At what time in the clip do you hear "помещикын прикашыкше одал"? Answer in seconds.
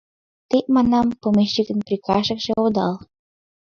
1.21-2.93